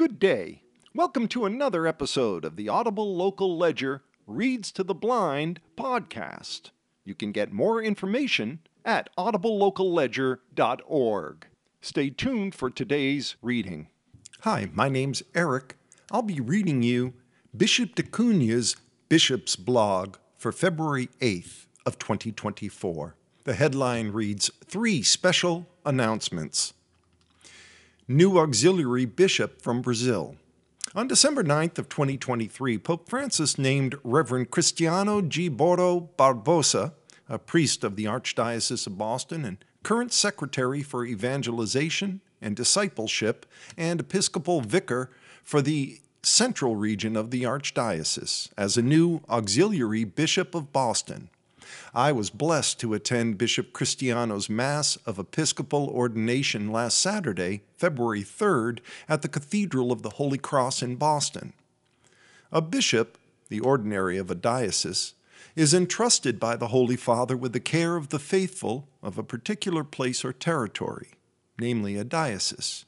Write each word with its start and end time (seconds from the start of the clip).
Good 0.00 0.18
day. 0.18 0.64
Welcome 0.94 1.28
to 1.28 1.44
another 1.44 1.86
episode 1.86 2.46
of 2.46 2.56
the 2.56 2.70
Audible 2.70 3.14
Local 3.14 3.58
Ledger 3.58 4.02
Reads 4.26 4.72
to 4.72 4.82
the 4.82 4.94
Blind 4.94 5.60
podcast. 5.76 6.70
You 7.04 7.14
can 7.14 7.32
get 7.32 7.52
more 7.52 7.82
information 7.82 8.60
at 8.82 9.10
audiblelocalledger.org. 9.18 11.46
Stay 11.82 12.08
tuned 12.08 12.54
for 12.54 12.70
today's 12.70 13.36
reading. 13.42 13.88
Hi, 14.40 14.70
my 14.72 14.88
name's 14.88 15.22
Eric. 15.34 15.76
I'll 16.10 16.22
be 16.22 16.40
reading 16.40 16.82
you 16.82 17.12
Bishop 17.54 17.94
Da 17.94 18.04
Cunha's 18.04 18.76
Bishop's 19.10 19.54
blog 19.54 20.16
for 20.38 20.50
February 20.50 21.10
8th 21.20 21.66
of 21.84 21.98
2024. 21.98 23.16
The 23.44 23.52
headline 23.52 24.12
reads 24.12 24.50
Three 24.64 25.02
Special 25.02 25.66
Announcements. 25.84 26.72
New 28.12 28.38
Auxiliary 28.38 29.04
Bishop 29.04 29.62
from 29.62 29.82
Brazil. 29.82 30.34
On 30.96 31.06
December 31.06 31.44
9th 31.44 31.78
of 31.78 31.88
2023, 31.88 32.76
Pope 32.76 33.08
Francis 33.08 33.56
named 33.56 33.94
Reverend 34.02 34.50
Cristiano 34.50 35.22
G. 35.22 35.48
Borro 35.48 36.08
Barbosa, 36.18 36.94
a 37.28 37.38
priest 37.38 37.84
of 37.84 37.94
the 37.94 38.06
Archdiocese 38.06 38.88
of 38.88 38.98
Boston 38.98 39.44
and 39.44 39.64
current 39.84 40.12
Secretary 40.12 40.82
for 40.82 41.04
Evangelization 41.04 42.20
and 42.42 42.56
Discipleship 42.56 43.46
and 43.76 44.00
Episcopal 44.00 44.60
Vicar 44.60 45.12
for 45.44 45.62
the 45.62 46.00
central 46.24 46.74
region 46.74 47.16
of 47.16 47.30
the 47.30 47.44
Archdiocese, 47.44 48.50
as 48.58 48.76
a 48.76 48.82
new 48.82 49.20
Auxiliary 49.28 50.02
Bishop 50.02 50.56
of 50.56 50.72
Boston. 50.72 51.30
I 51.94 52.12
was 52.12 52.30
blessed 52.30 52.78
to 52.80 52.94
attend 52.94 53.38
Bishop 53.38 53.72
Cristiano's 53.72 54.48
Mass 54.48 54.96
of 55.06 55.18
Episcopal 55.18 55.88
Ordination 55.88 56.70
last 56.70 56.98
Saturday, 56.98 57.62
February 57.76 58.22
3rd, 58.22 58.80
at 59.08 59.22
the 59.22 59.28
Cathedral 59.28 59.90
of 59.92 60.02
the 60.02 60.10
Holy 60.10 60.38
Cross 60.38 60.82
in 60.82 60.96
Boston. 60.96 61.52
A 62.52 62.60
bishop, 62.60 63.18
the 63.48 63.60
ordinary 63.60 64.18
of 64.18 64.30
a 64.30 64.34
diocese, 64.34 65.14
is 65.56 65.74
entrusted 65.74 66.38
by 66.38 66.56
the 66.56 66.68
Holy 66.68 66.96
Father 66.96 67.36
with 67.36 67.52
the 67.52 67.60
care 67.60 67.96
of 67.96 68.08
the 68.08 68.18
faithful 68.18 68.88
of 69.02 69.18
a 69.18 69.22
particular 69.22 69.84
place 69.84 70.24
or 70.24 70.32
territory, 70.32 71.08
namely 71.58 71.96
a 71.96 72.04
diocese. 72.04 72.84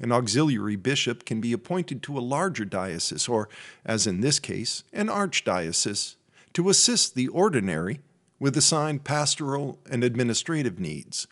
An 0.00 0.12
auxiliary 0.12 0.76
bishop 0.76 1.24
can 1.24 1.40
be 1.40 1.52
appointed 1.52 2.02
to 2.02 2.18
a 2.18 2.20
larger 2.20 2.64
diocese, 2.64 3.28
or, 3.28 3.48
as 3.84 4.06
in 4.06 4.20
this 4.20 4.38
case, 4.38 4.84
an 4.92 5.08
archdiocese, 5.08 6.16
to 6.52 6.68
assist 6.68 7.14
the 7.14 7.28
ordinary 7.28 8.00
with 8.44 8.58
assigned 8.58 9.02
pastoral 9.04 9.78
and 9.90 10.04
administrative 10.04 10.78
needs. 10.78 11.26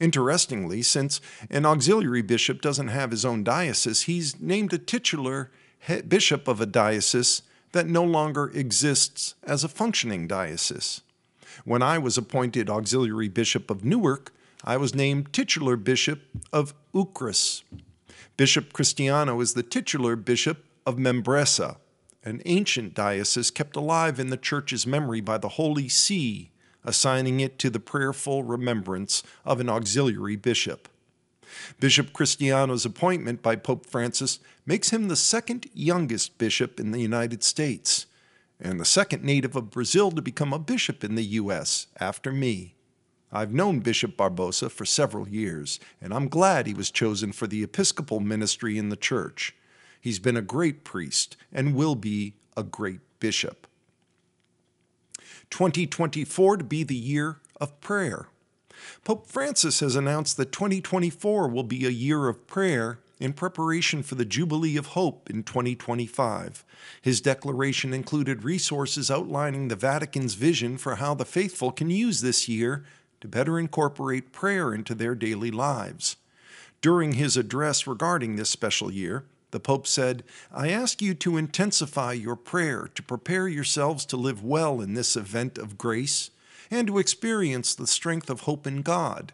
Interestingly, 0.00 0.82
since 0.82 1.20
an 1.48 1.64
auxiliary 1.64 2.22
bishop 2.22 2.60
doesn't 2.60 2.88
have 2.88 3.12
his 3.12 3.24
own 3.24 3.44
diocese, 3.44 4.02
he's 4.02 4.40
named 4.40 4.72
a 4.72 4.78
titular 4.78 5.52
bishop 6.08 6.48
of 6.48 6.60
a 6.60 6.66
diocese 6.66 7.42
that 7.70 7.86
no 7.86 8.02
longer 8.02 8.50
exists 8.52 9.36
as 9.44 9.62
a 9.62 9.68
functioning 9.68 10.26
diocese. 10.26 11.02
When 11.64 11.82
I 11.82 11.98
was 11.98 12.18
appointed 12.18 12.68
auxiliary 12.68 13.28
bishop 13.28 13.70
of 13.70 13.84
Newark, 13.84 14.34
I 14.64 14.76
was 14.76 14.92
named 14.92 15.32
titular 15.32 15.76
bishop 15.76 16.22
of 16.52 16.74
Ucres. 16.92 17.62
Bishop 18.36 18.72
Cristiano 18.72 19.40
is 19.40 19.54
the 19.54 19.62
titular 19.62 20.16
bishop 20.16 20.64
of 20.84 20.96
Membressa, 20.96 21.76
an 22.22 22.42
ancient 22.44 22.94
diocese 22.94 23.50
kept 23.50 23.76
alive 23.76 24.20
in 24.20 24.28
the 24.28 24.36
Church's 24.36 24.86
memory 24.86 25.20
by 25.20 25.38
the 25.38 25.50
Holy 25.50 25.88
See, 25.88 26.50
assigning 26.84 27.40
it 27.40 27.58
to 27.58 27.70
the 27.70 27.80
prayerful 27.80 28.42
remembrance 28.42 29.22
of 29.44 29.60
an 29.60 29.68
auxiliary 29.68 30.36
bishop. 30.36 30.88
Bishop 31.80 32.12
Cristiano's 32.12 32.84
appointment 32.84 33.42
by 33.42 33.56
Pope 33.56 33.86
Francis 33.86 34.38
makes 34.66 34.90
him 34.90 35.08
the 35.08 35.16
second 35.16 35.66
youngest 35.74 36.38
bishop 36.38 36.78
in 36.78 36.92
the 36.92 37.00
United 37.00 37.42
States, 37.42 38.06
and 38.60 38.78
the 38.78 38.84
second 38.84 39.24
native 39.24 39.56
of 39.56 39.70
Brazil 39.70 40.10
to 40.12 40.22
become 40.22 40.52
a 40.52 40.58
bishop 40.58 41.02
in 41.02 41.14
the 41.14 41.24
U.S. 41.24 41.86
after 41.98 42.30
me. 42.30 42.74
I've 43.32 43.52
known 43.52 43.80
Bishop 43.80 44.16
Barbosa 44.16 44.70
for 44.70 44.84
several 44.84 45.28
years, 45.28 45.78
and 46.00 46.12
I'm 46.12 46.28
glad 46.28 46.66
he 46.66 46.74
was 46.74 46.90
chosen 46.90 47.32
for 47.32 47.46
the 47.46 47.62
episcopal 47.62 48.20
ministry 48.20 48.76
in 48.76 48.88
the 48.88 48.96
church. 48.96 49.54
He's 50.00 50.18
been 50.18 50.36
a 50.36 50.42
great 50.42 50.84
priest 50.84 51.36
and 51.52 51.74
will 51.74 51.94
be 51.94 52.34
a 52.56 52.62
great 52.62 53.00
bishop. 53.20 53.66
2024 55.50 56.58
to 56.58 56.64
be 56.64 56.82
the 56.84 56.94
year 56.94 57.40
of 57.60 57.80
prayer. 57.80 58.28
Pope 59.04 59.26
Francis 59.26 59.80
has 59.80 59.96
announced 59.96 60.36
that 60.36 60.52
2024 60.52 61.48
will 61.48 61.64
be 61.64 61.84
a 61.84 61.90
year 61.90 62.28
of 62.28 62.46
prayer 62.46 63.00
in 63.18 63.34
preparation 63.34 64.02
for 64.02 64.14
the 64.14 64.24
Jubilee 64.24 64.76
of 64.76 64.86
Hope 64.86 65.28
in 65.28 65.42
2025. 65.42 66.64
His 67.02 67.20
declaration 67.20 67.92
included 67.92 68.44
resources 68.44 69.10
outlining 69.10 69.68
the 69.68 69.76
Vatican's 69.76 70.34
vision 70.34 70.78
for 70.78 70.96
how 70.96 71.14
the 71.14 71.26
faithful 71.26 71.70
can 71.70 71.90
use 71.90 72.22
this 72.22 72.48
year 72.48 72.84
to 73.20 73.28
better 73.28 73.58
incorporate 73.58 74.32
prayer 74.32 74.72
into 74.72 74.94
their 74.94 75.14
daily 75.14 75.50
lives. 75.50 76.16
During 76.80 77.12
his 77.12 77.36
address 77.36 77.86
regarding 77.86 78.36
this 78.36 78.48
special 78.48 78.90
year, 78.90 79.26
the 79.50 79.60
Pope 79.60 79.86
said, 79.86 80.22
I 80.52 80.70
ask 80.70 81.02
you 81.02 81.14
to 81.14 81.36
intensify 81.36 82.12
your 82.12 82.36
prayer 82.36 82.88
to 82.94 83.02
prepare 83.02 83.48
yourselves 83.48 84.04
to 84.06 84.16
live 84.16 84.44
well 84.44 84.80
in 84.80 84.94
this 84.94 85.16
event 85.16 85.58
of 85.58 85.78
grace 85.78 86.30
and 86.70 86.86
to 86.86 86.98
experience 86.98 87.74
the 87.74 87.86
strength 87.86 88.30
of 88.30 88.42
hope 88.42 88.66
in 88.66 88.82
God. 88.82 89.32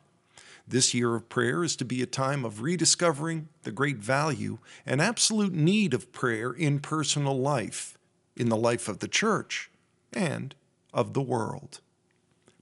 This 0.67 0.95
year 0.95 1.15
of 1.15 1.29
prayer 1.29 1.63
is 1.63 1.77
to 1.77 1.85
be 1.85 2.03
a 2.03 2.07
time 2.07 2.45
of 2.45 2.61
rediscovering 2.61 3.49
the 3.63 3.71
great 3.71 3.99
value 3.99 4.59
and 4.85 5.01
absolute 5.01 5.53
need 5.53 5.95
of 5.95 6.13
prayer 6.13 6.53
in 6.53 6.81
personal 6.81 7.39
life, 7.39 7.97
in 8.37 8.49
the 8.49 8.57
life 8.57 8.89
of 8.89 8.99
the 8.99 9.09
Church, 9.09 9.71
and 10.13 10.55
of 10.93 11.13
the 11.13 11.23
world. 11.23 11.81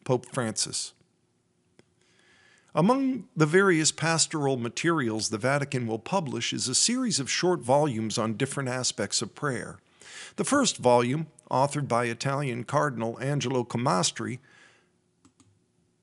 Pope 0.05 0.27
Francis. 0.27 0.93
Among 2.77 3.29
the 3.37 3.47
various 3.47 3.93
pastoral 3.93 4.57
materials 4.57 5.29
the 5.29 5.39
Vatican 5.39 5.87
will 5.87 6.01
publish 6.01 6.53
is 6.53 6.67
a 6.67 6.75
series 6.75 7.21
of 7.21 7.31
short 7.31 7.61
volumes 7.61 8.19
on 8.19 8.37
different 8.37 8.69
aspects 8.69 9.23
of 9.23 9.37
prayer. 9.37 9.79
The 10.35 10.45
first 10.45 10.79
volume, 10.79 11.29
authored 11.49 11.87
by 11.87 12.07
Italian 12.07 12.65
Cardinal 12.65 13.17
Angelo 13.21 13.63
Comastri, 13.63 14.41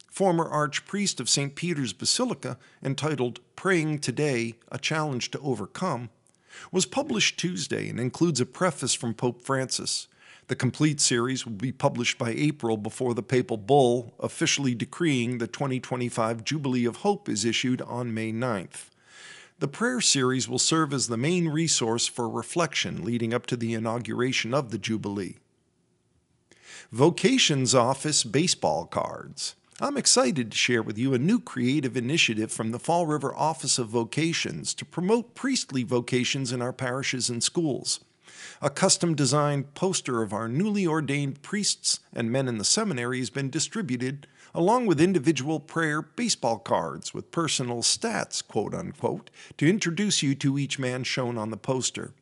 former 0.09 0.49
archpriest 0.49 1.19
of 1.19 1.29
St. 1.29 1.55
Peter's 1.55 1.91
Basilica, 1.91 2.57
entitled 2.81 3.41
Praying 3.57 3.99
Today 3.99 4.55
A 4.71 4.77
Challenge 4.77 5.29
to 5.31 5.39
Overcome, 5.39 6.09
was 6.71 6.85
published 6.85 7.37
Tuesday 7.37 7.89
and 7.89 7.99
includes 7.99 8.39
a 8.39 8.45
preface 8.45 8.93
from 8.93 9.13
Pope 9.13 9.41
Francis. 9.41 10.07
The 10.51 10.57
complete 10.57 10.99
series 10.99 11.45
will 11.45 11.53
be 11.53 11.71
published 11.71 12.17
by 12.17 12.31
April 12.31 12.75
before 12.75 13.13
the 13.13 13.23
papal 13.23 13.55
bull 13.55 14.13
officially 14.19 14.75
decreeing 14.75 15.37
the 15.37 15.47
2025 15.47 16.43
Jubilee 16.43 16.83
of 16.83 16.97
Hope 16.97 17.29
is 17.29 17.45
issued 17.45 17.81
on 17.83 18.13
May 18.13 18.33
9th. 18.33 18.89
The 19.59 19.69
prayer 19.69 20.01
series 20.01 20.49
will 20.49 20.59
serve 20.59 20.91
as 20.91 21.07
the 21.07 21.15
main 21.15 21.47
resource 21.47 22.05
for 22.05 22.27
reflection 22.27 23.05
leading 23.05 23.33
up 23.33 23.45
to 23.45 23.55
the 23.55 23.73
inauguration 23.73 24.53
of 24.53 24.71
the 24.71 24.77
Jubilee. 24.77 25.37
Vocations 26.91 27.73
Office 27.73 28.25
Baseball 28.25 28.87
Cards. 28.87 29.55
I'm 29.79 29.95
excited 29.95 30.51
to 30.51 30.57
share 30.57 30.83
with 30.83 30.97
you 30.97 31.13
a 31.13 31.17
new 31.17 31.39
creative 31.39 31.95
initiative 31.95 32.51
from 32.51 32.71
the 32.71 32.79
Fall 32.79 33.05
River 33.07 33.33
Office 33.33 33.79
of 33.79 33.87
Vocations 33.87 34.73
to 34.73 34.83
promote 34.83 35.33
priestly 35.33 35.83
vocations 35.83 36.51
in 36.51 36.61
our 36.61 36.73
parishes 36.73 37.29
and 37.29 37.41
schools. 37.41 38.01
A 38.61 38.69
custom 38.69 39.15
designed 39.15 39.73
poster 39.73 40.21
of 40.21 40.33
our 40.33 40.47
newly 40.47 40.85
ordained 40.87 41.41
priests 41.41 41.99
and 42.13 42.31
men 42.31 42.47
in 42.47 42.57
the 42.57 42.65
seminary 42.65 43.19
has 43.19 43.29
been 43.29 43.49
distributed, 43.49 44.27
along 44.53 44.85
with 44.85 45.01
individual 45.01 45.59
prayer 45.59 46.01
baseball 46.01 46.59
cards 46.59 47.13
with 47.13 47.31
personal 47.31 47.81
stats, 47.81 48.45
quote 48.45 48.73
unquote, 48.73 49.29
to 49.57 49.69
introduce 49.69 50.23
you 50.23 50.35
to 50.35 50.57
each 50.57 50.79
man 50.79 51.03
shown 51.03 51.37
on 51.37 51.49
the 51.49 51.57
poster. 51.57 52.13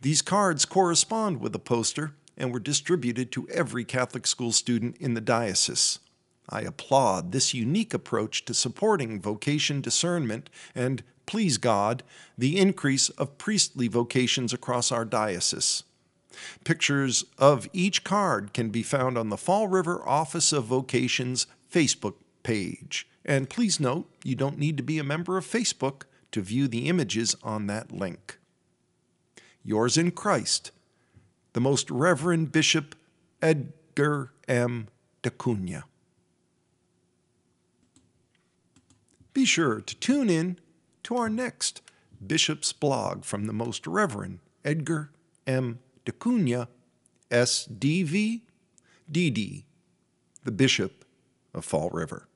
These 0.00 0.22
cards 0.22 0.64
correspond 0.64 1.40
with 1.40 1.52
the 1.52 1.58
poster 1.58 2.14
and 2.36 2.52
were 2.52 2.60
distributed 2.60 3.32
to 3.32 3.48
every 3.48 3.84
Catholic 3.84 4.26
school 4.26 4.52
student 4.52 4.96
in 4.98 5.14
the 5.14 5.20
diocese. 5.20 5.98
I 6.48 6.62
applaud 6.62 7.32
this 7.32 7.54
unique 7.54 7.92
approach 7.92 8.44
to 8.44 8.54
supporting 8.54 9.20
vocation 9.20 9.80
discernment 9.80 10.48
and 10.74 11.02
please 11.26 11.58
God, 11.58 12.02
the 12.38 12.58
increase 12.58 13.08
of 13.10 13.36
priestly 13.36 13.88
vocations 13.88 14.52
across 14.52 14.92
our 14.92 15.04
diocese. 15.04 15.82
Pictures 16.64 17.24
of 17.38 17.68
each 17.72 18.04
card 18.04 18.52
can 18.52 18.70
be 18.70 18.82
found 18.82 19.18
on 19.18 19.30
the 19.30 19.36
Fall 19.36 19.68
River 19.68 20.06
Office 20.06 20.52
of 20.52 20.64
Vocations 20.64 21.46
Facebook 21.72 22.14
page. 22.42 23.08
And 23.24 23.50
please 23.50 23.80
note, 23.80 24.08
you 24.22 24.36
don't 24.36 24.58
need 24.58 24.76
to 24.76 24.82
be 24.82 24.98
a 24.98 25.04
member 25.04 25.36
of 25.36 25.44
Facebook 25.44 26.02
to 26.32 26.40
view 26.40 26.68
the 26.68 26.88
images 26.88 27.34
on 27.42 27.66
that 27.66 27.90
link. 27.90 28.38
Yours 29.64 29.96
in 29.96 30.12
Christ, 30.12 30.70
the 31.54 31.60
Most 31.60 31.90
Reverend 31.90 32.52
Bishop 32.52 32.94
Edgar 33.42 34.32
M. 34.46 34.88
Da 35.22 35.30
Cunha. 35.30 35.84
Be 39.36 39.44
sure 39.44 39.82
to 39.82 39.94
tune 39.96 40.30
in 40.30 40.58
to 41.02 41.14
our 41.14 41.28
next 41.28 41.82
Bishop's 42.26 42.72
blog 42.72 43.22
from 43.22 43.44
the 43.44 43.52
Most 43.52 43.86
Reverend 43.86 44.38
Edgar 44.64 45.10
M. 45.46 45.80
Da 46.06 46.12
Cunha, 46.12 46.68
SDV, 47.30 48.40
DD, 49.12 49.64
the 50.42 50.50
Bishop 50.50 51.04
of 51.52 51.66
Fall 51.66 51.90
River. 51.90 52.28